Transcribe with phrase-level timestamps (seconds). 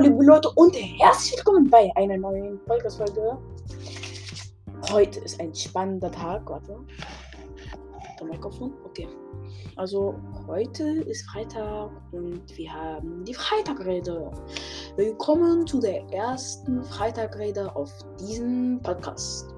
[0.00, 3.36] Hallo liebe Leute und herzlich willkommen bei einer neuen Podcast-Folge.
[4.90, 6.74] Heute ist ein spannender Tag, warte.
[8.18, 9.06] Der Mikrofon, okay.
[9.76, 10.14] Also
[10.46, 14.30] heute ist Freitag und wir haben die Freitagrede.
[14.96, 19.54] Willkommen zu der ersten Freitagrede auf diesem Podcast.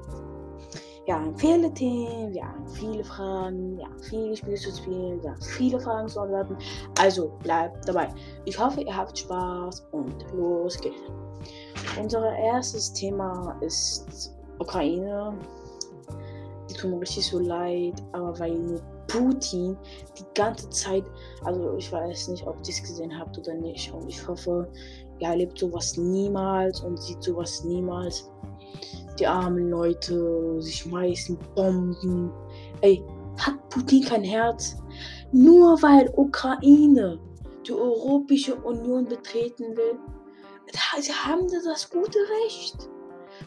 [1.08, 6.20] Haben viele Themen, haben viele Fragen, haben viele Spiele zu spielen, haben viele Fragen zu
[6.20, 6.56] antworten.
[7.00, 8.08] Also bleibt dabei.
[8.44, 10.96] Ich hoffe, ihr habt Spaß und los geht's.
[12.00, 15.34] Unser erstes Thema ist Ukraine.
[16.70, 19.76] Die tun mir richtig so leid, aber weil Putin
[20.18, 21.04] die ganze Zeit,
[21.44, 24.68] also ich weiß nicht, ob ihr es gesehen habt oder nicht, und ich hoffe,
[25.18, 28.30] ihr erlebt sowas niemals und sieht sowas niemals
[29.18, 32.32] die armen Leute, sie schmeißen Bomben.
[32.80, 33.04] Ey,
[33.38, 34.76] hat Putin kein Herz?
[35.32, 37.18] Nur weil Ukraine
[37.66, 39.98] die Europäische Union betreten will,
[41.00, 42.88] sie haben das gute Recht.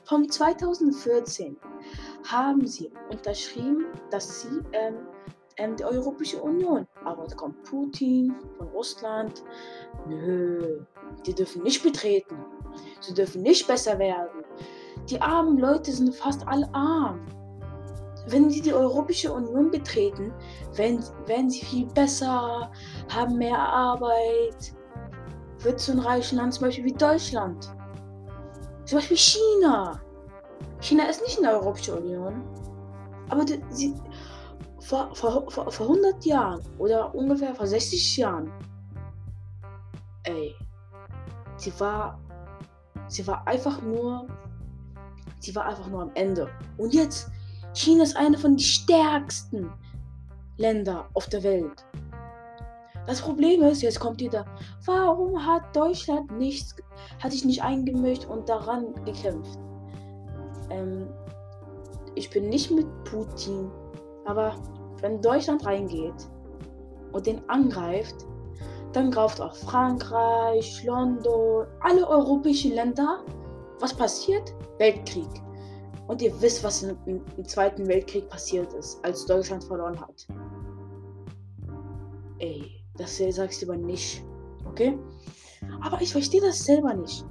[0.03, 1.57] Vom 2014
[2.23, 4.95] haben sie unterschrieben, dass sie ähm,
[5.57, 6.87] ähm, die Europäische Union.
[7.03, 9.43] Aber da kommt Putin von Russland.
[10.07, 10.81] Nö,
[11.25, 12.37] die dürfen nicht betreten.
[12.99, 14.43] Sie dürfen nicht besser werden.
[15.09, 17.21] Die armen Leute sind fast alle arm.
[18.27, 20.33] Wenn sie die Europäische Union betreten,
[20.73, 22.71] werden, werden sie viel besser,
[23.09, 24.73] haben mehr Arbeit.
[25.59, 27.71] Wird so ein reiches Land zum Beispiel wie Deutschland.
[28.85, 30.01] Zum Beispiel China.
[30.79, 32.43] China ist nicht in der Europäischen Union.
[33.29, 33.93] Aber die, sie,
[34.79, 38.51] vor, vor, vor, vor 100 Jahren oder ungefähr vor 60 Jahren,
[40.23, 40.55] ey,
[41.57, 42.19] sie war,
[43.07, 44.27] sie war einfach nur
[45.45, 46.49] Sie war einfach nur am Ende.
[46.77, 47.29] Und jetzt,
[47.73, 49.71] China ist eine von den stärksten
[50.57, 51.85] Länder auf der Welt.
[53.05, 54.45] Das Problem ist, jetzt kommt wieder,
[54.85, 56.75] warum hat Deutschland nichts,
[57.19, 59.59] hat sich nicht eingemischt und daran gekämpft?
[60.71, 61.07] Ähm,
[62.15, 63.69] ich bin nicht mit Putin,
[64.25, 64.55] aber
[65.01, 66.27] wenn Deutschland reingeht
[67.11, 68.15] und den angreift,
[68.93, 73.23] dann greift auch Frankreich, London, alle europäischen Länder.
[73.79, 74.53] Was passiert?
[74.77, 75.29] Weltkrieg.
[76.07, 80.27] Und ihr wisst, was im, im, Zweiten Weltkrieg passiert ist, als Deutschland verloren hat.
[82.39, 84.23] Ey, das sagst du aber nicht.
[84.65, 84.97] Okay?
[85.81, 87.25] Aber ich verstehe das selber nicht.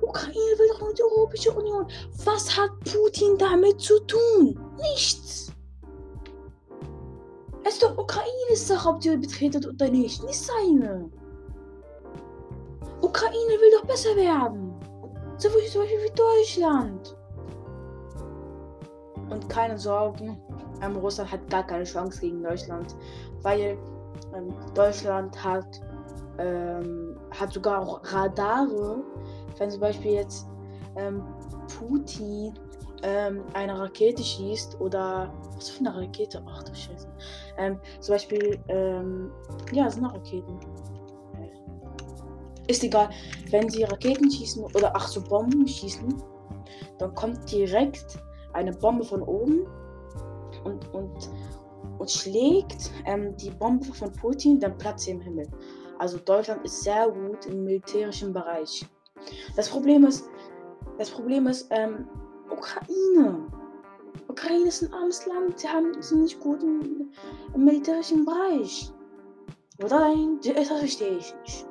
[0.00, 1.86] Ukraine will doch nur die Europäische Union.
[2.24, 4.58] Was hat Putin damit zu tun?
[4.92, 5.52] Nichts.
[7.64, 10.22] Es ist doch Ukraines Sache, ob sie betretet oder nicht.
[10.24, 11.10] Nicht seine.
[13.00, 14.65] Ukraine will doch besser werden.
[15.38, 17.16] So wie zum Beispiel wie Deutschland.
[19.28, 20.40] Und keine Sorgen,
[20.82, 22.94] ähm, Russland hat gar keine Chance gegen Deutschland,
[23.42, 23.76] weil
[24.34, 25.80] ähm, Deutschland hat,
[26.38, 29.02] ähm, hat sogar auch Radare.
[29.58, 30.46] Wenn zum Beispiel jetzt
[30.96, 31.22] ähm,
[31.78, 32.54] Putin
[33.02, 36.42] ähm, eine Rakete schießt oder was für eine Rakete?
[36.46, 37.08] Ach du Scheiße.
[37.58, 38.58] Ähm, zum Beispiel,
[39.72, 40.58] ja, es sind Raketen
[42.68, 43.10] ist egal,
[43.50, 46.22] wenn sie Raketen schießen oder ach so Bomben schießen,
[46.98, 48.18] dann kommt direkt
[48.52, 49.66] eine Bombe von oben
[50.64, 51.30] und, und,
[51.98, 55.48] und schlägt ähm, die Bombe von Putin dann Platz im Himmel.
[55.98, 58.86] Also Deutschland ist sehr gut im militärischen Bereich.
[59.54, 60.28] Das Problem ist,
[60.98, 62.08] das Problem ist, ähm,
[62.50, 63.46] Ukraine.
[64.28, 67.10] Ukraine ist ein armes Land, sie haben, sind nicht gut im,
[67.54, 68.92] im militärischen Bereich.
[69.82, 71.66] Oder nein, das verstehe ich nicht.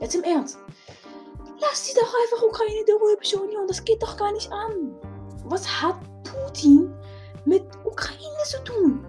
[0.00, 0.58] Jetzt im Ernst.
[1.60, 3.66] Lass sie doch einfach Ukraine der Europäische Union.
[3.66, 4.94] Das geht doch gar nicht an.
[5.44, 6.92] Was hat Putin
[7.44, 9.06] mit Ukraine zu tun?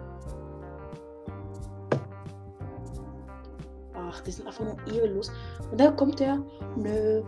[3.94, 5.32] Ach, die sind einfach nur ehrenlos.
[5.72, 6.38] Und dann kommt er,
[6.78, 7.24] nö,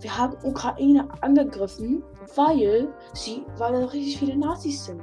[0.00, 2.02] wir haben Ukraine angegriffen,
[2.36, 5.02] weil sie, weil da richtig viele Nazis sind.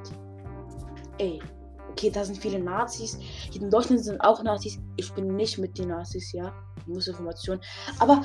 [1.17, 1.41] Ey,
[1.89, 3.17] okay, da sind viele Nazis.
[3.19, 4.80] Hier in Deutschland sind auch Nazis.
[4.97, 6.53] Ich bin nicht mit den Nazis, ja.
[6.87, 7.59] Muss Information.
[7.99, 8.21] Aber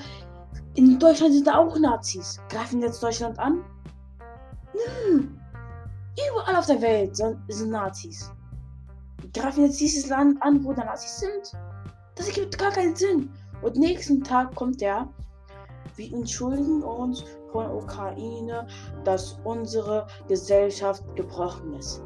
[0.75, 2.41] in Deutschland sind da auch Nazis.
[2.49, 3.65] Greifen jetzt Deutschland an?
[4.75, 5.29] Nö.
[6.29, 8.31] Überall auf der Welt sind Nazis.
[9.33, 11.53] Greifen jetzt dieses Land an, wo da Nazis sind?
[12.15, 13.31] Das ergibt gar keinen Sinn.
[13.63, 15.09] Und nächsten Tag kommt der.
[15.97, 18.67] Wir entschuldigen uns von Ukraine,
[19.05, 22.03] dass unsere Gesellschaft gebrochen ist.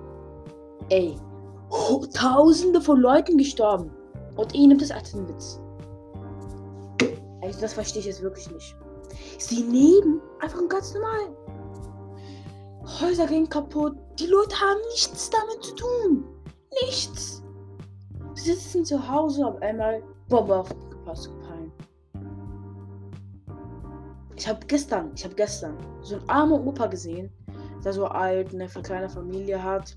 [0.88, 1.16] Ey,
[2.12, 3.90] Tausende von Leuten gestorben.
[4.36, 5.60] Und ihr nimmt das als einen Witz.
[7.44, 8.74] Also das verstehe ich jetzt wirklich nicht.
[9.38, 11.36] Sie leben einfach ganz normal.
[13.00, 13.96] Häuser gehen kaputt.
[14.18, 16.24] Die Leute haben nichts damit zu tun.
[16.82, 17.42] Nichts.
[18.34, 21.72] Sie sitzen zu Hause, auf einmal Bombe auf den Pass gefallen.
[24.36, 27.30] Ich habe gestern, ich habe gestern so einen armen Opa gesehen,
[27.84, 29.96] der so alt, eine kleine Familie hat.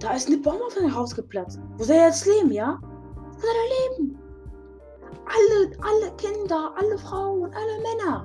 [0.00, 1.60] Da ist eine Bombe auf sein Haus geplatzt.
[1.76, 2.78] Wo soll er jetzt leben, ja?
[2.82, 4.19] Wo soll er leben?
[5.30, 8.24] Alle, alle Kinder, alle Frauen, alle Männer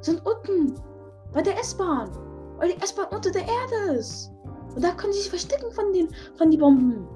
[0.00, 0.74] sind unten
[1.32, 2.10] bei der S-Bahn.
[2.58, 4.30] Weil die S-Bahn unter der Erde ist.
[4.74, 7.08] Und da können sie sich verstecken von den, von den Bomben.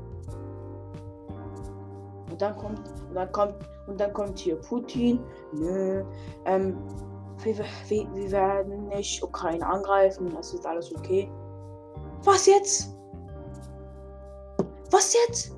[2.30, 3.54] Und dann kommt, und dann kommt,
[3.86, 5.20] und dann kommt hier Putin.
[5.52, 6.04] Nö,
[6.46, 6.76] ähm,
[7.42, 10.32] wir, wir, wir werden nicht Ukraine angreifen.
[10.34, 11.30] Das ist alles okay.
[12.24, 12.96] Was jetzt?
[14.90, 15.52] Was jetzt?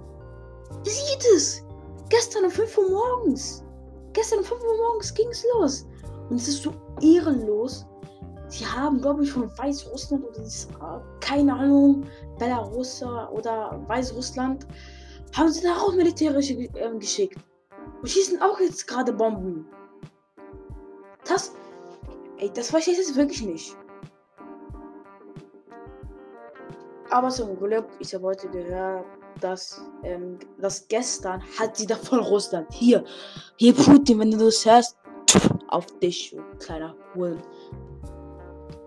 [0.82, 1.63] Sieht es!
[2.08, 3.64] Gestern um 5 Uhr morgens.
[4.12, 5.86] Gestern um 5 Uhr morgens ging es los.
[6.28, 7.86] Und es ist so ehrenlos.
[8.48, 10.68] Sie haben, glaube ich, von Weißrussland oder dieses,
[11.20, 12.04] keine Ahnung,
[12.38, 14.66] Belarus oder Weißrussland,
[15.34, 17.38] haben sie da auch militärische äh, geschickt.
[18.00, 19.66] Und schießen auch jetzt gerade Bomben.
[21.26, 21.52] Das,
[22.38, 23.76] ey, das verstehe ich jetzt wirklich nicht.
[27.10, 29.06] Aber zum Glück, ich habe heute gehört,
[29.40, 32.66] dass, ähm, dass gestern hat sie da von Russland.
[32.72, 33.04] Hier,
[33.56, 34.96] hier Putin, wenn du das hörst,
[35.68, 37.42] auf dich, kleiner Huren.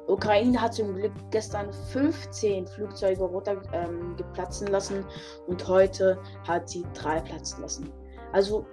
[0.08, 5.06] Ukraine hat zum Glück gestern 15 Flugzeuge runter ähm, geplatzen lassen
[5.48, 6.18] und heute
[6.48, 7.92] hat sie drei platzen lassen.
[8.32, 8.66] Also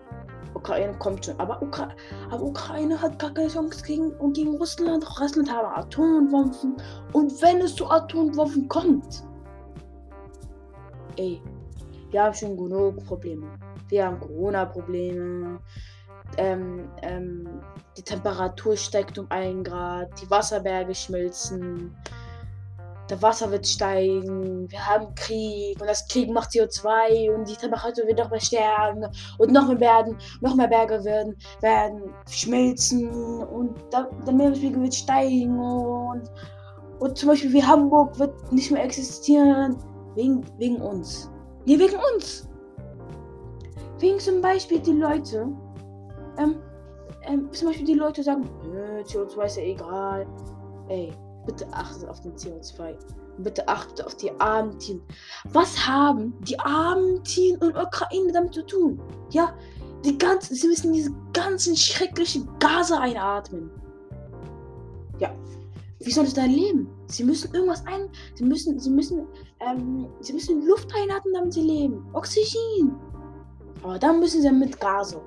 [0.54, 1.88] Ukraine kommt schon, aber, Ukra
[2.30, 5.04] aber Ukraine hat gar keine Chance gegen, gegen Russland.
[5.20, 6.76] Russland hat Atomwaffen
[7.12, 9.24] und wenn es zu Atomwaffen kommt,
[11.16, 11.42] ey,
[12.14, 13.58] wir haben schon genug Probleme.
[13.88, 15.58] Wir haben Corona-Probleme.
[16.38, 17.60] Ähm, ähm,
[17.96, 20.22] die Temperatur steigt um 1 Grad.
[20.22, 21.92] Die Wasserberge schmilzen.
[23.10, 24.70] Der Wasser wird steigen.
[24.70, 25.80] Wir haben Krieg.
[25.80, 27.34] Und das Krieg macht CO2.
[27.34, 29.06] Und die Temperatur wird noch mehr stärken.
[29.38, 33.08] Und noch mehr werden, noch mehr Berge werden, werden schmelzen.
[33.42, 35.58] Und der, der Meeresspiegel wird steigen.
[35.58, 36.30] Und,
[37.00, 39.76] und zum Beispiel wie Hamburg wird nicht mehr existieren.
[40.14, 41.28] Wegen, wegen uns.
[41.66, 42.48] Nee, wegen uns.
[43.98, 45.48] Wegen zum Beispiel die Leute.
[46.38, 46.56] Ähm,
[47.22, 48.48] ähm, zum Beispiel die Leute sagen,
[49.04, 50.26] CO2 ist ja egal.
[50.88, 51.12] Ey,
[51.46, 52.96] bitte achtet auf den CO2.
[53.38, 55.00] Bitte achtet auf die armen Tiere.
[55.52, 59.00] Was haben die armen Tiere in Ukraine damit zu tun?
[59.30, 59.54] Ja,
[60.04, 63.70] die ganzen, sie müssen diese ganzen schrecklichen Gase einatmen.
[65.18, 65.34] Ja,
[66.00, 66.88] wie soll es da leben?
[67.06, 68.08] Sie müssen irgendwas ein.
[68.34, 69.26] Sie müssen, sie müssen,
[69.60, 72.06] ähm, sie müssen Luft einatmen, damit sie leben.
[72.12, 72.96] Oxygen.
[73.82, 75.20] Aber dann müssen sie mit Gase.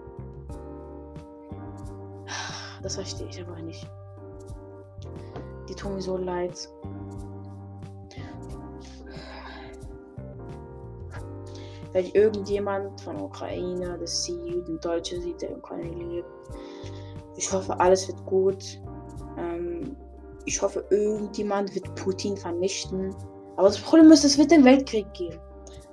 [2.82, 3.90] Das verstehe ich aber nicht.
[5.68, 6.70] Die tun mir so leid.
[11.94, 16.30] Wenn irgendjemand von Ukraine das sieht, ein Deutscher sieht, der in Ukraine lebt.
[17.36, 18.80] Ich hoffe, alles wird gut.
[19.38, 19.96] Ähm,
[20.48, 23.14] ich hoffe, irgendjemand wird Putin vernichten.
[23.58, 25.40] Aber das Problem ist, es wird den Weltkrieg geben.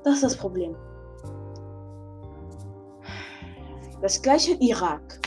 [0.05, 0.77] Das ist das Problem.
[4.01, 5.21] Das gleiche in Irak.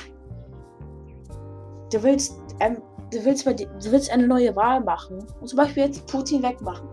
[1.91, 2.81] Du willst, ähm,
[3.11, 6.87] du willst, bei, du willst eine neue Wahl machen und zum Beispiel jetzt Putin wegmachen.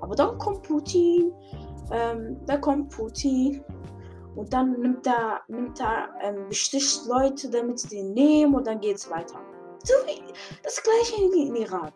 [0.00, 1.32] Aber dann kommt Putin,
[1.92, 3.64] ähm, dann kommt Putin
[4.36, 8.80] und dann nimmt er, nimmt er ähm, besticht Leute, damit sie den nehmen und dann
[8.80, 9.40] geht es weiter.
[9.84, 10.22] So wie
[10.62, 11.92] das gleiche in Irak.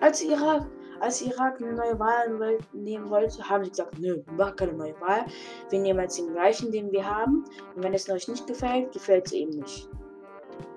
[0.00, 0.66] Als Irak,
[1.00, 5.24] als Irak eine neue Wahl nehmen wollte, haben sie gesagt, nö, machen keine neue Wahl.
[5.70, 7.44] Wir nehmen jetzt den gleichen, den wir haben.
[7.74, 9.88] Und wenn es euch nicht gefällt, gefällt es eben nicht.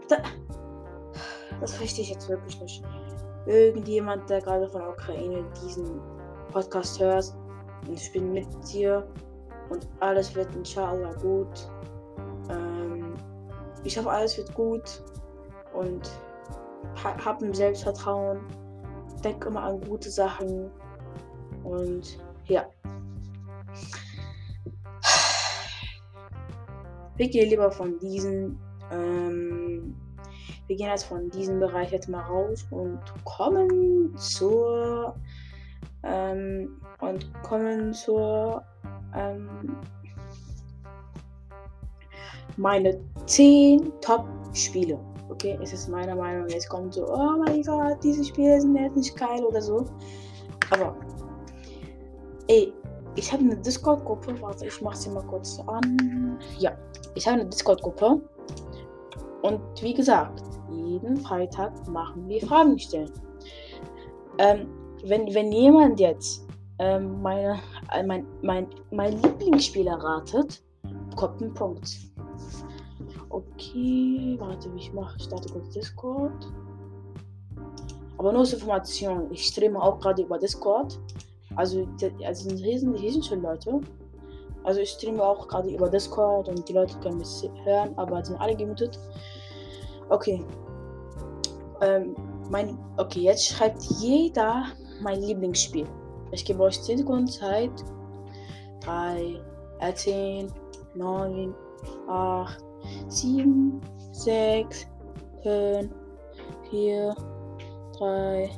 [0.08, 0.18] Da,
[1.60, 2.84] das verstehe ich jetzt wirklich nicht.
[3.46, 6.00] Irgendjemand, der gerade von der Ukraine diesen
[6.52, 7.34] Podcast hört,
[7.88, 9.08] und ich bin mit dir
[9.70, 11.70] und alles wird inshallah gut.
[13.88, 15.02] Ich hoffe, alles wird gut
[15.74, 16.12] und
[17.02, 18.42] ha hab ein Selbstvertrauen.
[19.24, 20.70] Denk immer an gute Sachen
[21.64, 22.66] und ja.
[27.16, 28.60] Wir gehen lieber von diesen,
[28.92, 29.96] ähm,
[30.68, 35.16] wir gehen jetzt von diesem Bereich jetzt mal raus und kommen zur,
[36.04, 38.66] ähm, und kommen zur,
[39.16, 39.78] ähm,
[42.58, 45.00] meine 10 Top-Spiele.
[45.30, 48.96] Okay, es ist meiner Meinung jetzt kommt so, oh mein Gott, diese Spiele sind jetzt
[48.96, 49.86] nicht geil oder so.
[50.72, 50.96] Aber,
[52.48, 52.74] ey,
[53.16, 54.40] ich habe eine Discord-Gruppe.
[54.42, 56.40] Warte, ich mache sie mal kurz an.
[56.60, 56.78] Ja,
[57.16, 58.22] ich habe eine Discord-Gruppe.
[59.42, 63.12] Und wie gesagt, jeden Freitag machen wir Fragen stellen.
[64.40, 64.68] Ähm,
[65.04, 66.46] wenn, wenn jemand jetzt
[66.80, 67.60] ähm, meine,
[67.94, 70.64] äh, mein, mein, mein Lieblingsspieler ratet,
[71.10, 71.98] bekommt einen Punkt.
[73.30, 75.18] Okay, warte, wie ich mache.
[75.18, 76.48] Ich starte kurz Discord.
[78.18, 79.28] Aber nur zur Information.
[79.32, 81.00] Ich streame auch gerade über Discord.
[81.56, 81.88] Also,
[82.26, 83.82] also hier, sind, hier sind schon Leute.
[84.64, 88.40] Also ich streame auch gerade über Discord und die Leute können mich hören, aber sind
[88.40, 89.00] alle gemutet.
[90.10, 90.44] Okay.
[91.82, 92.16] Ähm,
[92.50, 94.66] mein, okay, jetzt schreibt jeder
[95.02, 95.88] mein Lieblingsspiel.
[96.32, 97.72] Ich gebe euch 10 Sekunden Zeit.
[98.82, 99.40] 3,
[99.94, 100.52] 10,
[100.96, 101.56] 9,
[102.08, 102.64] 8,
[103.08, 103.82] 7,
[104.12, 104.88] 6,
[105.44, 105.90] 5,
[106.70, 107.16] 4,
[107.98, 108.52] 3,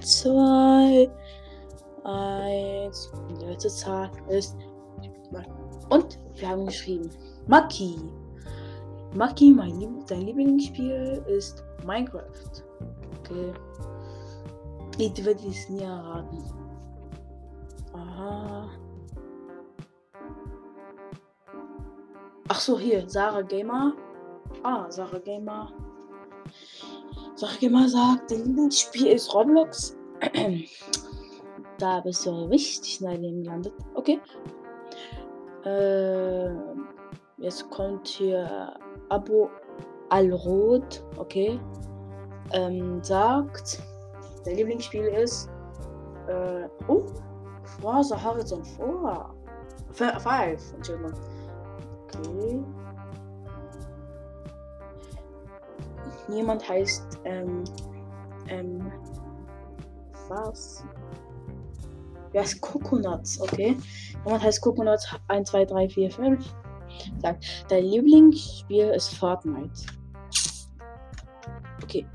[0.00, 1.10] 2,
[2.04, 3.12] 1.
[3.28, 4.56] Die letzte Zahl ist.
[5.90, 7.10] Und wir haben geschrieben:
[7.46, 7.96] Maki.
[9.14, 12.64] Maki, mein Lieb dein Lieblingsspiel ist Minecraft.
[13.20, 13.52] Okay.
[14.98, 16.59] Ich werde es nie erraten.
[22.52, 23.92] Ach so, hier, Sarah Gamer.
[24.64, 25.72] Ah, Sarah Gamer.
[27.36, 29.96] Sarah Gamer sagt, dein Lieblingsspiel ist Roblox.
[31.78, 33.72] da bist du richtig schnell gelandet.
[33.94, 34.20] Okay.
[35.64, 36.50] Äh,
[37.36, 38.74] jetzt kommt hier
[39.10, 39.48] Abo
[40.08, 41.04] Alrot.
[41.18, 41.60] Okay.
[42.50, 43.80] Ähm, sagt,
[44.44, 45.48] Dein Lieblingsspiel ist.
[46.26, 47.06] Äh, oh,
[47.80, 49.34] Forza Horizon 4.
[49.92, 51.14] 5, Entschuldigung.
[52.14, 52.62] Okay.
[56.28, 57.64] Niemand heißt, ähm,
[58.48, 58.92] ähm,
[60.28, 60.84] was?
[62.32, 63.40] Wer ist Coconuts?
[63.40, 63.76] Okay.
[64.24, 66.54] Jemand heißt Coconuts 1, 2, 3, 4, 5.
[67.22, 69.86] Sagt, dein Lieblingsspiel ist Fortnite.
[71.82, 72.06] Okay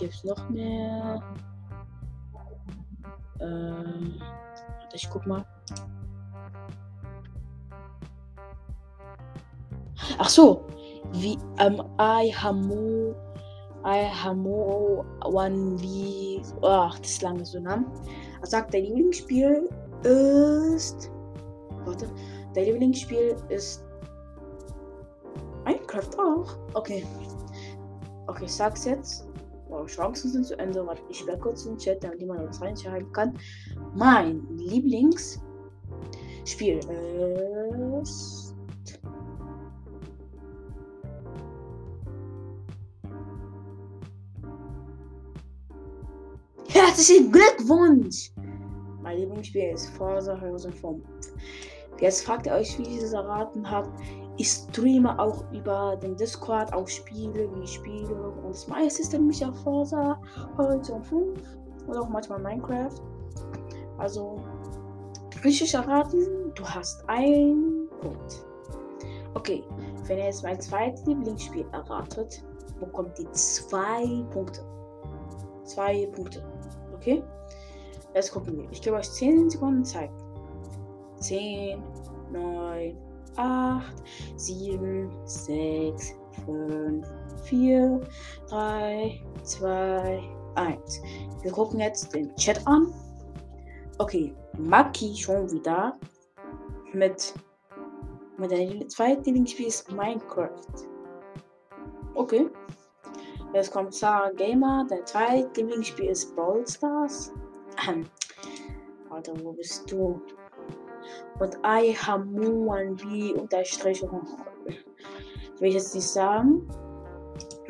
[0.00, 1.22] gibt es noch mehr?
[3.40, 4.20] Ähm,
[4.92, 5.44] ich guck mal.
[10.22, 10.66] Ach so,
[11.12, 13.14] wie ähm, I Hamu
[13.86, 17.86] I Hamu One wie ach, das ist lange so Name.
[18.42, 19.66] Er sagt, dein Lieblingsspiel
[20.02, 21.10] ist
[21.86, 22.06] warte,
[22.54, 23.82] dein Lieblingsspiel ist
[25.64, 26.54] Minecraft auch.
[26.74, 27.06] Okay.
[28.26, 29.26] Okay, sag's jetzt.
[29.70, 30.86] Eure Chancen sind zu Ende.
[30.86, 33.38] Warte, ich sperre kurz den Chat, damit jemand was reinschreiben kann.
[33.94, 35.40] Mein Lieblingsspiel
[38.02, 38.39] ist.
[46.90, 48.32] Herzlichen Glückwunsch!
[49.00, 51.04] Mein Lieblingsspiel ist Forza Horizon 5.
[52.00, 53.88] Jetzt fragt ihr euch, wie ich es erraten habe.
[54.38, 59.46] Ich streame auch über den Discord auch Spiele wie Spiele und das ist dann mich
[59.46, 60.20] auf Forza
[60.58, 61.40] Horizon 5
[61.86, 63.00] oder auch manchmal Minecraft.
[63.98, 64.42] Also
[65.44, 68.44] richtig erraten, du hast einen Punkt.
[69.34, 69.62] Okay,
[70.06, 72.42] wenn ihr jetzt mein zweites Lieblingsspiel erratet,
[72.80, 74.66] bekommt ihr zwei Punkte.
[75.62, 76.42] Zwei Punkte.
[77.00, 77.22] Okay?
[78.14, 78.68] Jetzt gucken wir.
[78.70, 80.10] Ich gebe euch 10 Sekunden Zeit.
[81.16, 81.82] 10,
[82.30, 82.96] 9,
[83.36, 84.02] 8,
[84.36, 86.14] 7, 6,
[86.44, 87.06] 5,
[87.44, 88.00] 4,
[88.48, 90.22] 3, 2,
[90.56, 91.02] 1.
[91.42, 92.92] Wir gucken jetzt den Chat an.
[93.98, 95.98] Okay, Maki schon wieder
[96.92, 97.34] mit,
[98.36, 100.50] mit der zweiten Lieblingsspiel ist Minecraft.
[102.14, 102.50] Okay.
[103.52, 104.86] Jetzt kommt Sarah Gamer.
[104.88, 107.32] Dein zweites Lieblingsspiel ist Brawl Stars.
[109.08, 110.22] Warte, wo bist du?
[111.40, 114.22] und I Hamuan wie Unterstrechung.
[115.58, 116.68] Will ich jetzt nicht sagen.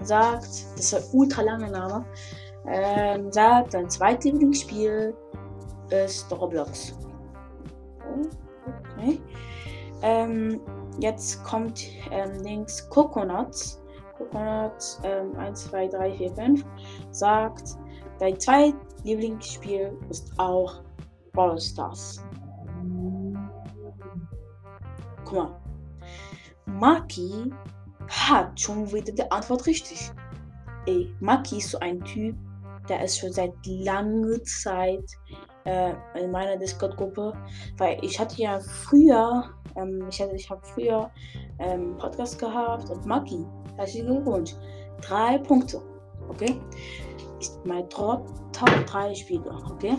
[0.03, 2.05] Sagt, das ist ein ultra langer Name.
[2.67, 5.15] Ähm, sagt, dein zweites Lieblingsspiel
[5.91, 6.99] ist Roblox.
[8.97, 9.21] Okay.
[10.03, 10.61] Ähm,
[10.99, 13.80] jetzt kommt ähm, links Coconuts.
[14.31, 16.65] Coconuts ähm, 1, 2, 3, 4, 5.
[17.11, 17.77] Sagt,
[18.19, 20.83] dein zweites Lieblingsspiel ist auch
[21.33, 22.25] Brawl Stars.
[25.25, 25.61] Guck mal.
[26.67, 27.53] Maki
[28.09, 30.11] hat schon wieder die Antwort richtig.
[30.87, 32.37] Ey, Maki ist so ein Typ,
[32.89, 35.05] der ist schon seit langer Zeit
[35.65, 37.33] äh, in meiner Discord-Gruppe.
[37.79, 41.11] Weil ich hatte ja früher, ähm, ich, hatte, ich habe früher
[41.59, 43.45] ähm, Podcast gehabt und Maki,
[43.81, 44.55] herzlichen Glückwunsch.
[45.01, 45.81] Drei Punkte.
[46.29, 46.61] Okay?
[47.41, 49.59] Ist mein Top, Top 3 Spieler.
[49.73, 49.97] Okay?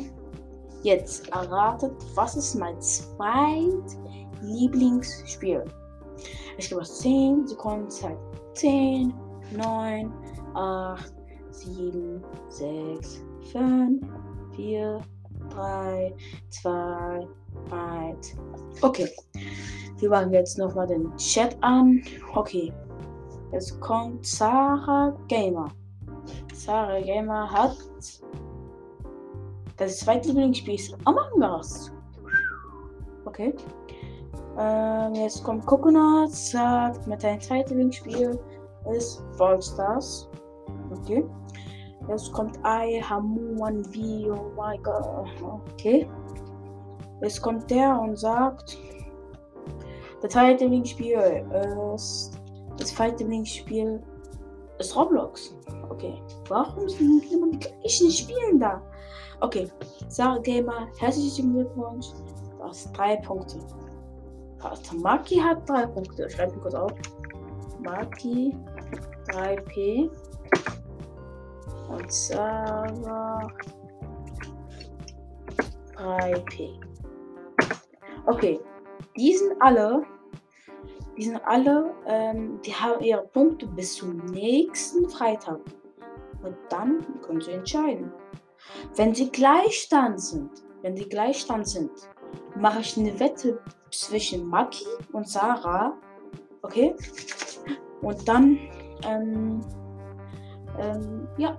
[0.84, 3.98] Jetzt erratet, was ist mein zweit
[4.42, 5.66] Lieblingsspiel.
[6.58, 8.18] Ich gebe 10 Sekunden Zeit.
[8.54, 9.14] 10,
[9.56, 10.14] 9,
[10.54, 11.14] 8,
[11.52, 14.02] 7, 6, 5,
[14.56, 15.00] 4,
[15.50, 16.14] 3,
[16.50, 17.28] 2,
[17.72, 18.38] 1.
[18.82, 19.10] Okay.
[19.98, 22.02] Wir machen jetzt nochmal den Chat an.
[22.34, 22.74] Okay.
[23.52, 25.68] Jetzt kommt Sarah Gamer.
[26.54, 27.76] Sarah Gamer hat
[29.78, 31.92] das zweite Lieblingsspiel ist Among Us.
[33.26, 33.54] Okay.
[34.58, 38.40] Ähm, jetzt kommt Coconut, sagt mit deinem zweiten Lieblingsspiel
[38.94, 40.30] ist Brawl Stars.
[40.92, 41.26] Okay.
[42.10, 44.00] Jetzt kommt I, Hamuan, V,
[44.34, 45.28] oh my god.
[45.74, 46.08] Okay.
[47.22, 48.78] Jetzt kommt der und sagt,
[50.22, 51.46] das zweite Lieblingsspiel
[51.96, 52.41] ist,
[52.78, 54.02] das Lieblingsspiel
[54.80, 55.56] ist Roblox.
[55.90, 56.22] Okay.
[56.48, 58.82] Warum sind immer die gleichen Spielen da?
[59.40, 59.70] Okay.
[60.08, 62.08] Sarah Gamer, herzlichen Glückwunsch.
[62.58, 63.60] Du hast drei Punkte.
[64.58, 66.30] Pastor Maki hat drei Punkte.
[66.30, 66.92] Schreib mir kurz auf.
[67.80, 68.56] Maki
[69.28, 70.10] 3P.
[71.90, 73.48] Und Sarah
[75.96, 76.80] 3P.
[78.28, 78.60] Okay.
[79.18, 80.04] Die sind alle.
[81.22, 81.94] Die sind alle.
[82.08, 85.60] Ähm, die haben ihre Punkte bis zum nächsten Freitag.
[86.42, 88.12] Und dann können sie entscheiden.
[88.96, 90.50] Wenn sie Gleichstand sind,
[90.82, 91.92] wenn sie Gleichstand sind,
[92.56, 93.62] mache ich eine Wette
[93.92, 95.96] zwischen Maki und Sarah.
[96.64, 96.96] Okay?
[98.02, 98.58] Und dann,
[99.08, 99.62] ähm,
[100.80, 101.56] ähm, ja.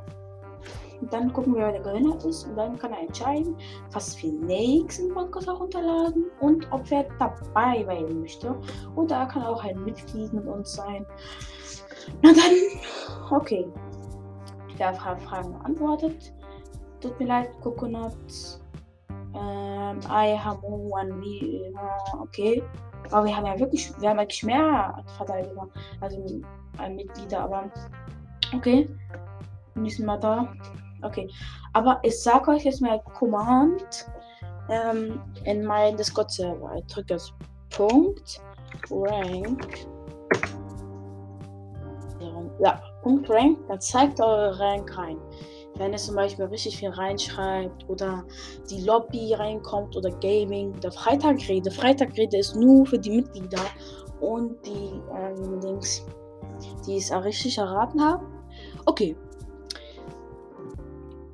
[1.10, 2.46] Dann gucken wir, wer der Gewinner ist.
[2.46, 3.56] Und dann kann er entscheiden,
[3.92, 8.54] was den nächsten Podcast auch runterladen und ob er dabei sein möchte.
[8.94, 11.06] Und da kann auch ein Mitglied mit uns sein.
[12.22, 13.66] Na dann, okay.
[14.76, 16.32] Wer Fragen beantwortet.
[17.00, 18.14] Tut mir leid, Coconut.
[19.34, 21.24] Ähm, I have one,
[21.68, 22.62] immer, okay.
[23.10, 25.68] Aber wir haben ja wirklich, wir haben eigentlich mehr Verteidiger,
[26.00, 26.42] also
[26.90, 27.70] Mitglieder, aber
[28.54, 28.88] okay.
[29.74, 30.52] Nächsten Mal da.
[31.02, 31.28] Okay.
[31.72, 34.06] Aber ich sag euch jetzt mal Command
[34.68, 36.76] ähm, in meinen Discord-Server.
[36.76, 37.32] Ich drücke jetzt
[37.70, 38.40] Punkt
[38.90, 39.86] Rank.
[42.60, 45.18] Ja, Punkt Rank, dann zeigt eure Rank rein
[45.76, 48.24] wenn es zum Beispiel richtig viel reinschreibt oder
[48.70, 51.70] die Lobby reinkommt oder Gaming oder Freitagrede.
[51.70, 53.62] Freitagrede ist nur für die Mitglieder
[54.20, 56.06] und die ähm, Links,
[56.86, 58.26] die es richtig erraten haben.
[58.86, 59.16] Okay.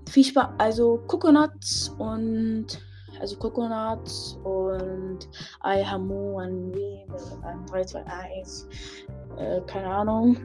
[0.08, 0.48] Viel Spaß.
[0.58, 2.66] Also Coconuts und
[3.20, 5.28] also Coconuts und
[5.64, 7.04] I Hamu und wie
[7.70, 8.68] 3, 2, 1.
[9.36, 10.36] Äh, keine Ahnung.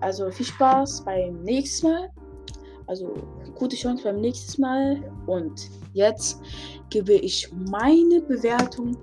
[0.00, 2.10] Also viel Spaß beim nächsten Mal.
[2.86, 3.14] Also
[3.56, 5.12] gute Chance beim nächsten Mal.
[5.26, 6.40] Und jetzt
[6.88, 8.96] gebe ich meine Bewertung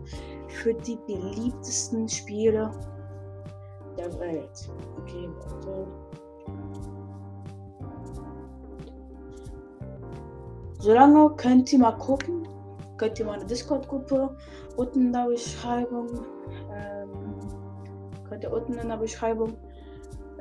[0.48, 2.72] für die beliebtesten Spiele
[3.98, 4.70] der Welt.
[5.00, 5.88] Okay, warte.
[10.80, 12.48] Solange könnt ihr mal gucken.
[12.98, 14.36] Könnt ihr meine Discord-Gruppe
[14.76, 16.08] unten in der Beschreibung.
[16.72, 17.36] Ähm,
[18.28, 19.56] könnt ihr unten in der Beschreibung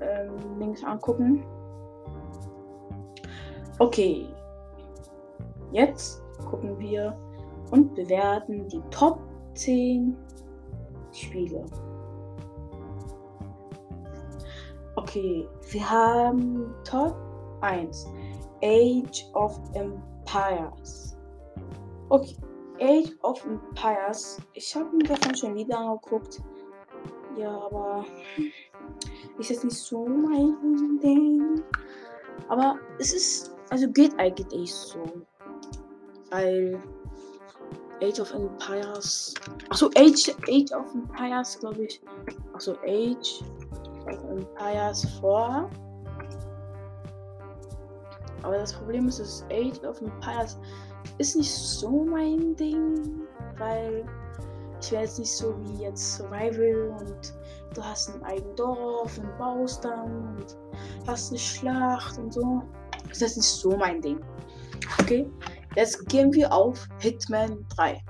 [0.00, 1.44] ähm, Links angucken.
[3.78, 4.26] Okay.
[5.72, 7.16] Jetzt gucken wir
[7.70, 9.20] und bewerten die Top
[9.54, 10.16] 10
[11.12, 11.64] Spiele.
[14.96, 17.16] Okay, wir haben Top
[17.60, 18.06] 1.
[18.62, 20.15] Age of Empires.
[22.08, 22.36] Okay,
[22.80, 24.38] Age of Empires.
[24.52, 26.42] Ich habe mir davon schon wieder angeguckt.
[27.36, 28.04] Ja, aber
[29.38, 31.62] ist jetzt nicht so mein Ding.
[32.48, 35.02] Aber es ist also geht eigentlich so.
[36.30, 36.80] Weil
[38.02, 39.34] Age of Empires.
[39.70, 42.00] Achso, Age, Age of Empires, glaube ich.
[42.52, 43.42] Achso, Age
[44.06, 45.70] of Empires vor.
[48.46, 50.56] Aber das Problem ist, dass Age of Empires
[51.18, 53.26] ist nicht so mein Ding,
[53.58, 54.04] weil
[54.80, 57.34] ich wäre jetzt nicht so wie jetzt Survival und
[57.74, 60.56] du hast ein eigenes Dorf und baust dann und
[61.08, 62.62] hast eine Schlacht und so.
[63.08, 64.20] Das ist nicht so mein Ding.
[65.00, 65.28] Okay,
[65.74, 68.00] jetzt gehen wir auf Hitman 3.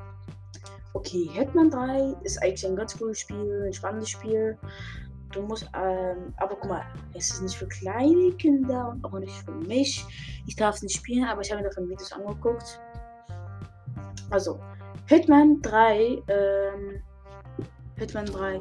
[0.93, 4.59] Okay, Hitman 3 ist eigentlich ein ganz cooles Spiel, ein spannendes Spiel.
[5.37, 9.37] Du musst, ähm, aber guck mal, es ist nicht für kleine Kinder und auch nicht
[9.45, 10.03] für mich.
[10.47, 12.81] Ich darf es nicht spielen, aber ich habe mir davon Videos angeguckt.
[14.31, 14.59] Also,
[15.05, 17.03] Hitman 3, ähm,
[17.97, 18.55] Hitman 3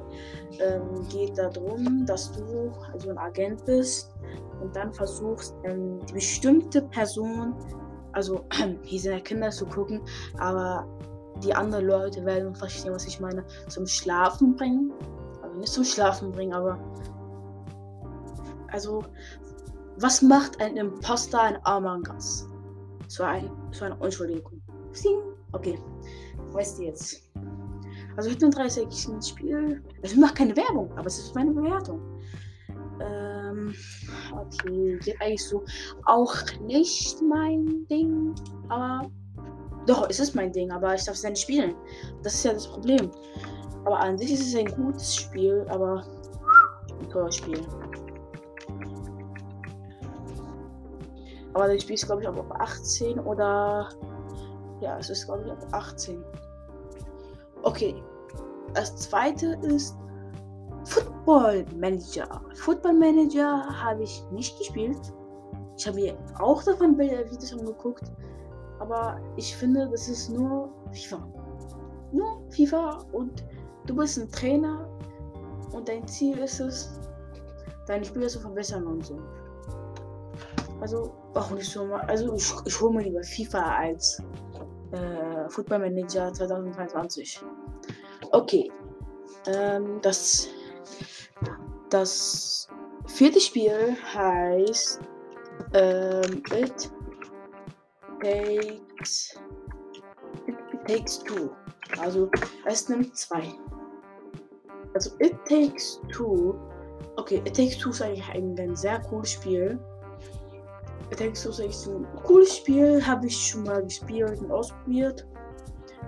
[0.60, 4.14] ähm, geht darum, dass du also ein Agent bist
[4.62, 7.56] und dann versuchst, ähm, die bestimmte Person,
[8.12, 8.46] also
[8.84, 10.02] hier sind ja Kinder zu gucken,
[10.40, 10.86] aber
[11.42, 14.92] die anderen Leute werden verstehen, was ich meine, zum Schlafen bringen.
[15.56, 16.78] Also nicht zum Schlafen bringen, aber
[18.74, 19.06] also
[19.98, 22.50] was macht ein Imposter in Among Us?
[23.08, 24.62] So, ein, so eine Unschuldigung.
[25.54, 25.80] Okay,
[26.52, 27.30] weißt du jetzt.
[28.18, 29.82] Also Hitman 3 ist eigentlich ein Spiel.
[30.04, 32.02] Also ich mache keine Werbung, aber es ist meine Bewertung.
[33.00, 33.74] Ähm,
[34.34, 35.64] okay, geht eigentlich so
[36.06, 38.36] auch nicht mein Ding,
[38.68, 39.10] aber
[39.86, 41.76] doch, es ist mein Ding, aber ich darf es nicht spielen.
[42.24, 43.10] Das ist ja das Problem.
[43.86, 46.04] Aber an sich ist es ein gutes Spiel, aber
[47.00, 47.62] ein teures Spiel.
[51.54, 53.88] Aber das Spiel ist, glaube ich, auch auf 18 oder.
[54.82, 56.24] Ja, es ist, glaube ich, auf 18.
[57.64, 58.04] Okay.
[58.74, 59.96] Das zweite ist
[60.84, 62.42] Football Manager.
[62.56, 65.00] Football Manager habe ich nicht gespielt.
[65.78, 68.12] Ich habe mir auch davon Videos angeguckt.
[68.80, 71.26] Aber ich finde, das ist nur FIFA.
[72.12, 73.46] Nur FIFA und
[73.86, 74.88] du bist ein Trainer
[75.72, 77.00] und dein Ziel ist es,
[77.88, 79.20] deine Spieler zu verbessern und so.
[80.82, 82.02] Also, auch nicht so mal.
[82.02, 84.22] Also, ich, ich hole mir lieber FIFA als
[84.92, 87.42] äh, Football Manager 2022.
[88.32, 88.72] Okay.
[89.48, 90.48] Ähm, das,
[91.90, 92.68] das
[93.08, 95.00] vierte Spiel heißt
[95.74, 96.92] ähm, It
[98.22, 99.40] Takes
[100.48, 101.52] It Takes Two.
[102.00, 102.30] Also
[102.66, 103.54] es nimmt zwei.
[104.96, 106.58] Also It Takes Two.
[107.18, 109.78] Okay, It Takes Two ist eigentlich ein, ein sehr cooles Spiel.
[111.12, 113.06] It Takes Two ist eigentlich ein cooles Spiel.
[113.06, 115.28] Habe ich schon mal gespielt und ausprobiert.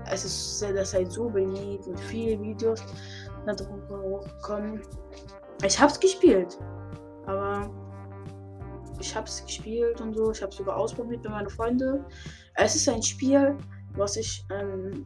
[0.09, 2.81] Es ist halt so beliebt und viele Videos
[3.45, 4.81] darüber kommen.
[5.63, 6.57] Ich hab's gespielt.
[7.25, 7.69] Aber
[9.01, 10.31] ich hab's gespielt und so.
[10.31, 12.05] Ich hab's sogar ausprobiert mit meinen Freunden.
[12.55, 13.57] Es ist ein Spiel,
[13.95, 15.05] was ich ähm,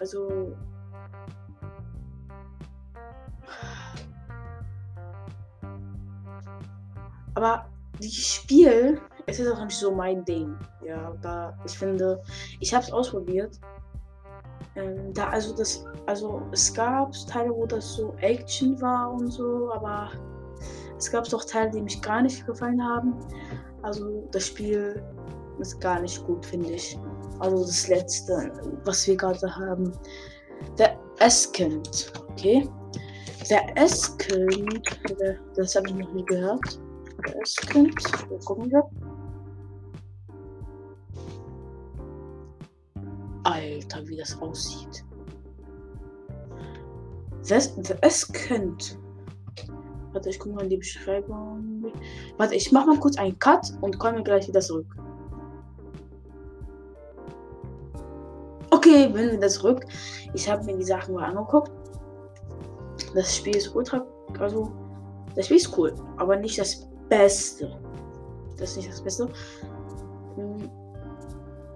[0.00, 0.56] also
[7.34, 7.66] aber
[8.00, 10.56] dieses Spiel es ist auch nicht so mein Ding.
[10.84, 12.20] Ja, da ich finde,
[12.60, 13.58] ich habe es ausprobiert.
[14.74, 19.70] Ähm, da also das, also es gab Teile, wo das so Action war und so,
[19.72, 20.10] aber
[20.96, 23.14] es gab doch Teile, die mich gar nicht gefallen haben.
[23.82, 25.02] Also das Spiel
[25.58, 26.98] ist gar nicht gut, finde ich.
[27.40, 28.52] Also das letzte,
[28.84, 29.92] was wir gerade haben.
[30.78, 32.68] Der Eskind, okay?
[33.50, 34.88] Der Eskind,
[35.56, 36.80] das habe ich noch nie gehört.
[37.26, 38.82] Der Eskind, wir gucken wir.
[43.44, 45.04] Alter, wie das aussieht.
[47.48, 48.96] Das, könnte.
[50.12, 51.92] Warte, ich gucke mal in die Beschreibung.
[52.36, 54.86] Warte, ich mache mal kurz einen Cut und komme gleich wieder zurück.
[58.70, 59.84] Okay, bin wieder zurück.
[60.34, 61.70] Ich habe mir die Sachen mal angeguckt.
[63.14, 64.06] Das Spiel ist ultra.
[64.38, 64.72] Also,
[65.34, 67.70] das Spiel ist cool, aber nicht das Beste.
[68.56, 69.28] Das ist nicht das Beste.
[70.36, 70.70] Hm,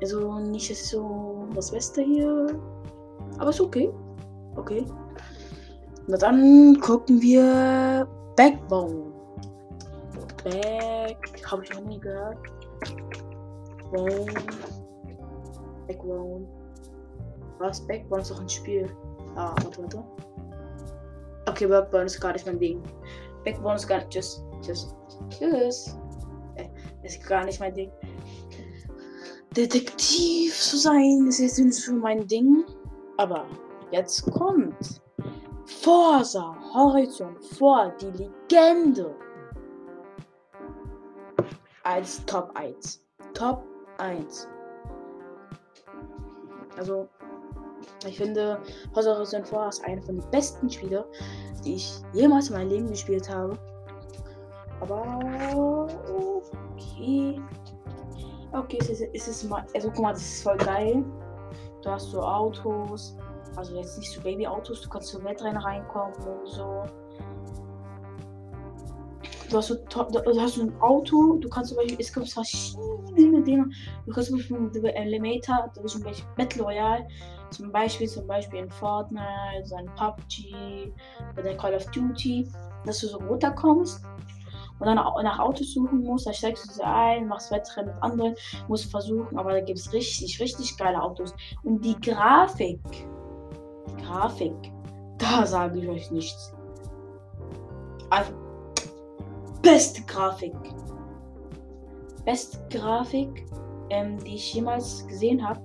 [0.01, 2.59] also, nicht so das Beste hier.
[3.39, 3.93] Aber ist okay.
[4.57, 4.87] Okay.
[6.07, 9.13] Na dann gucken wir Backbone.
[10.43, 11.19] Back.
[11.51, 12.39] Habe ich noch nie gehört.
[13.93, 14.33] Bone.
[15.87, 16.47] Backbone.
[17.59, 17.87] Was?
[17.87, 18.89] Backbone ist doch ein Spiel.
[19.35, 20.05] Ah, warte, warte.
[21.47, 22.83] Okay, Backbone ist gar nicht mein Ding.
[23.45, 24.11] Backbone ist gar nicht.
[24.11, 24.46] Tschüss.
[24.63, 24.95] Tschüss.
[25.31, 25.97] Tschüss.
[26.57, 26.69] Äh,
[27.03, 27.91] ist gar nicht mein Ding.
[29.57, 32.65] Detektiv zu sein ist jetzt nicht so mein Ding.
[33.17, 33.47] Aber
[33.91, 35.01] jetzt kommt
[35.65, 39.15] Forza Horizon vor die Legende
[41.85, 43.03] als Top 1.
[43.33, 43.65] Top
[43.99, 44.49] 1.
[46.77, 47.09] Also
[48.07, 48.61] ich finde,
[48.95, 51.07] Horizon 4 ist einer von den besten Spiele,
[51.65, 53.59] die ich jemals in meinem Leben gespielt habe.
[54.81, 55.89] Aber
[56.75, 57.41] okay.
[58.53, 59.65] Okay, es ist, es ist mal.
[59.75, 61.05] Also guck mal, das ist voll geil.
[61.83, 63.17] Du hast so Autos.
[63.57, 66.85] Also jetzt nicht so Baby-Autos, du kannst so Wettrennen reinkommen und so.
[69.49, 73.43] Du hast, so, du hast so ein Auto, du kannst zum Beispiel, es gibt verschiedene
[73.43, 73.71] Dinge.
[74.05, 77.07] Du kannst zum Beispiel mit Elementor, das ist zum Beispiel Battle Royale,
[77.51, 80.93] zum Beispiel, zum Beispiel in Fortnite, so ein PUBG
[81.39, 82.51] oder Call of Duty,
[82.85, 84.05] dass du so runterkommst
[84.79, 88.35] und dann nach Autos suchen musst, da steigst du sie ein, machst Wettrennen mit anderen,
[88.69, 91.35] musst versuchen, aber da gibt es richtig, richtig geile Autos.
[91.63, 92.81] Und die Grafik,
[94.03, 94.55] Grafik,
[95.19, 96.55] da sage ich euch nichts.
[98.11, 98.33] Also,
[99.63, 100.55] beste Grafik.
[102.25, 103.47] Beste Grafik,
[103.91, 105.61] ähm, die ich jemals gesehen habe.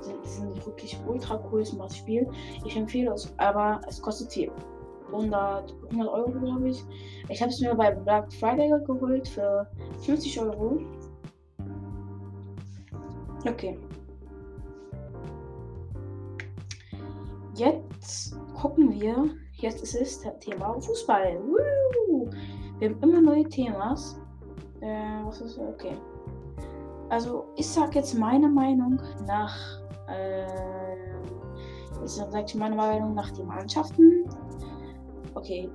[0.00, 2.30] Sind, sind wirklich ultra cooles Spiel.
[2.64, 4.52] Ich empfehle es, aber es kostet viel.
[5.12, 6.84] 100, 100 Euro, glaube ich.
[7.28, 9.66] Ich habe es mir bei Black Friday geholt für
[10.00, 10.80] 50 Euro.
[13.46, 13.78] Okay.
[17.54, 19.30] Jetzt gucken wir.
[19.54, 21.38] Jetzt ist es das Thema Fußball.
[21.46, 22.30] Woo!
[22.78, 24.18] Wir haben immer neue Themas.
[24.80, 25.96] Äh, was ist okay?
[27.10, 29.54] Also ich sag jetzt meine Meinung nach.
[30.08, 30.46] Äh,
[32.00, 34.24] jetzt sag ich meine Meinung nach den Mannschaften.
[35.34, 35.70] Okay.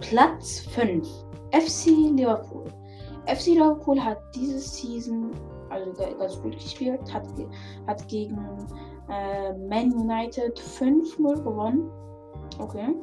[0.00, 1.06] Platz 5.
[1.52, 2.64] FC Liverpool.
[3.26, 5.30] FC Liverpool hat diese Season
[5.70, 7.26] also ganz gut gespielt, hat,
[7.86, 8.38] hat gegen
[9.08, 11.90] äh, Man United 5-0 gewonnen.
[12.58, 12.94] Okay.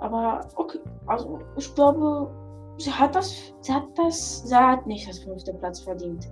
[0.00, 2.30] Aber okay, also ich glaube,
[2.78, 6.30] sie hat das, sie hat das, sie hat nicht das fünfte Platz verdient.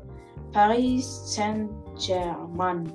[0.52, 2.92] Paris Saint-Germain.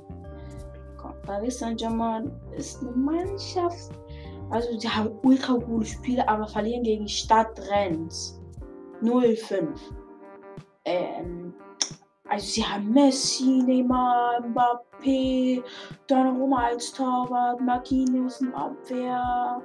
[1.25, 3.91] Paris Saint-Germain ist eine Mannschaft.
[4.49, 8.41] Also sie haben ultra gute Spiele, aber verlieren gegen Stadt Rennes.
[9.01, 9.67] 0-5.
[10.85, 11.53] Ähm,
[12.27, 15.63] also sie haben Messi, Neymar, Mbappé,
[16.07, 19.61] Donnarumma als Torwart, Marquinhos in Abwehr,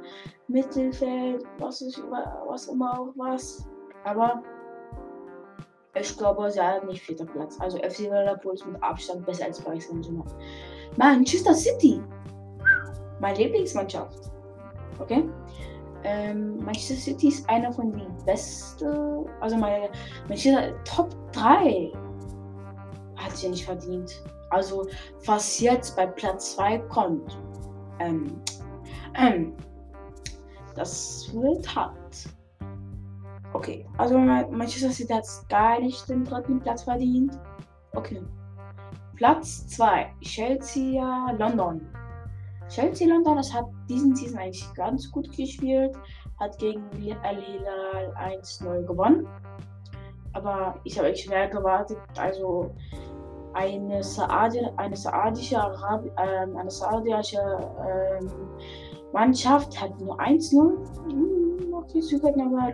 [0.49, 2.03] Mittelfeld, was, ist,
[2.47, 3.67] was immer auch was.
[4.05, 4.43] Aber
[5.95, 7.59] ich glaube, sie haben nicht vierter Platz.
[7.61, 10.27] Also FC Liverpool ist mit Abstand besser als Paris Saint-Germain.
[10.97, 12.03] Manchester City.
[13.21, 14.30] Meine Lieblingsmannschaft.
[15.01, 15.29] Okay?
[16.05, 19.91] Ähm, Manchester City ist einer von den besten, also meine
[20.29, 21.93] Manchester Top 3
[23.17, 24.23] hat sie nicht verdient.
[24.51, 24.87] Also
[25.27, 27.39] was jetzt bei Platz 2 kommt,
[27.99, 28.41] ähm,
[29.15, 29.55] ähm,
[30.75, 32.29] das wird hart.
[33.53, 37.39] Okay, also Manchester City hat gar nicht den dritten Platz verdient.
[37.93, 38.23] Okay.
[39.17, 41.87] Platz 2, Chelsea London.
[42.71, 45.97] Chelsea London, das hat diesen Season eigentlich ganz gut gespielt,
[46.39, 46.85] hat gegen
[47.23, 49.27] Al Hilal 1-0 gewonnen.
[50.33, 51.99] Aber ich habe echt schwer gewartet.
[52.17, 52.73] Also
[53.55, 58.25] eine, Saadi, eine saadische, Arab, äh, eine saadische äh,
[59.13, 60.55] Mannschaft hat nur 1-0.
[61.11, 62.73] Hm, okay, sie können aber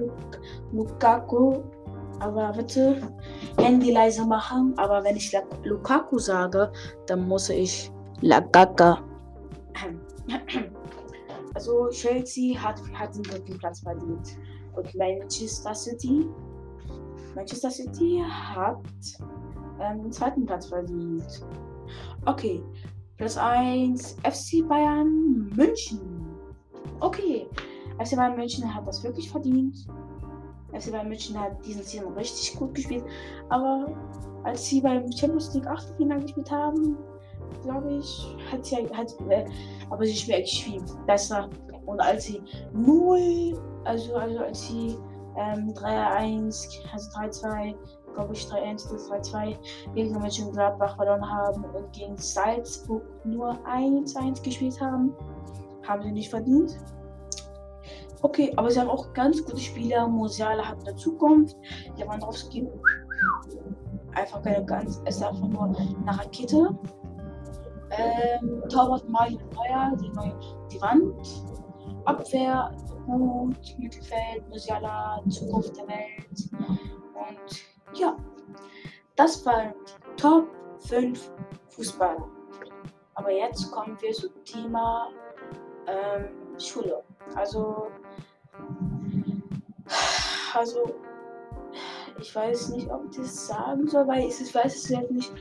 [0.73, 1.63] Lukaku.
[2.21, 3.01] Aber bitte
[3.59, 4.75] Handy leise machen.
[4.77, 6.71] Aber wenn ich Lukaku sage,
[7.07, 8.99] dann muss ich Lagaka
[11.55, 14.39] also Chelsea hat, hat den dritten Platz verdient.
[14.75, 16.27] Und Manchester City,
[17.35, 18.79] Manchester City hat
[19.81, 21.47] ähm, den zweiten Platz verdient.
[22.27, 22.63] Okay,
[23.17, 26.01] Platz 1 FC Bayern München.
[27.01, 27.47] Okay,
[27.99, 29.87] FC Bayern München hat das wirklich verdient.
[30.73, 33.05] FC Bayern München hat diesen Season richtig gut gespielt.
[33.49, 33.95] Aber
[34.45, 36.97] als sie beim Champions League Achtelfinale gespielt haben,
[37.63, 39.45] glaube ich, hat sie hat, äh,
[39.91, 41.49] aber sie ist wirklich viel besser.
[41.87, 44.99] Und als sie 0, also, also als sie
[45.37, 47.75] ähm, 3-1, also 3-2,
[48.15, 49.57] glaube ich 3-1 oder 3-2
[49.95, 55.13] gegen Mönchengladbach verloren haben und gegen Salzburg nur 1-1 gespielt haben,
[55.87, 56.77] haben sie nicht verdient.
[58.23, 60.09] Okay, aber sie haben auch ganz gute Spieler.
[60.09, 61.57] Musiala hat eine Zukunft.
[61.97, 62.67] Lewandowski
[64.15, 66.77] einfach keine ganz, ist einfach nur eine Rakete.
[67.99, 70.39] Ähm, Torwart Mario Neuer, die, neue,
[70.71, 71.45] die Wand.
[72.05, 72.71] Abwehr
[73.07, 76.51] gut, Mittelfeld, Musiala, Zukunft der Welt.
[76.53, 78.17] Und ja,
[79.17, 80.49] das waren die Top
[80.81, 81.31] 5
[81.69, 82.29] Fußballer.
[83.15, 85.09] Aber jetzt kommen wir zum Thema
[85.87, 86.29] ähm,
[86.59, 87.03] Schule.
[87.35, 87.89] Also,
[90.55, 90.95] also,
[92.21, 95.33] ich weiß nicht, ob ich das sagen soll, weil ich, weiß es jetzt nicht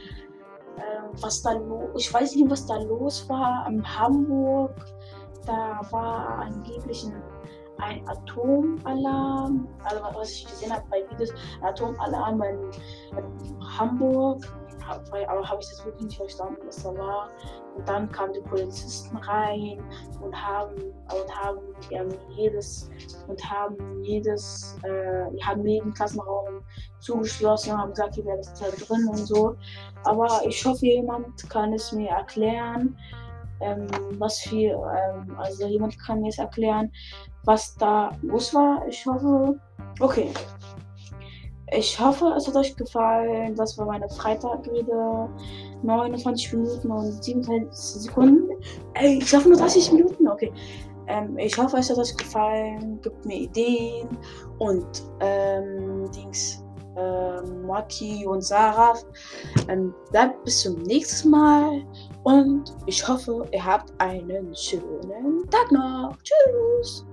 [0.78, 4.76] äh, was da los, ich weiß nicht, was da los war in Hamburg.
[5.46, 7.22] Da war angeblich ein,
[7.78, 12.72] ein Atomalarm, also was ich gesehen habe bei Videos, ein Atomalarm in,
[13.18, 14.42] in Hamburg
[14.88, 17.30] aber habe ich das wirklich nicht verstanden, was da war.
[17.76, 19.84] Und dann kamen die Polizisten rein
[20.22, 21.60] und haben und haben
[22.36, 22.90] jedes
[23.28, 26.64] und haben jedes, äh, haben jeden Klassenraum
[27.06, 29.56] zugeschlossen und haben gesagt, wäre das da drin und so.
[30.04, 32.98] Aber ich hoffe, jemand kann es mir erklären,
[33.62, 33.88] ähm,
[34.18, 36.92] was für, ähm, also jemand kann mir es erklären,
[37.46, 38.86] was da los war.
[38.88, 39.60] Ich hoffe,
[40.00, 40.30] okay.
[41.72, 43.56] Ich hoffe, es hat euch gefallen.
[43.56, 45.30] Das war meine Freitagrede.
[45.84, 48.50] 29 Minuten und 27 Sekunden.
[48.94, 50.28] Ey, ich schaffe nur 30 Minuten.
[50.28, 50.52] Okay.
[51.08, 53.00] Ähm, ich hoffe, es hat euch gefallen.
[53.02, 54.08] Gibt mir Ideen.
[54.60, 56.65] Und, ähm, Dings,
[57.66, 58.94] Maki und Sarah.
[59.68, 61.84] Ähm, bleibt bis zum nächsten Mal.
[62.24, 66.18] Und ich hoffe, ihr habt einen schönen Tag noch.
[66.24, 67.06] Tschüss.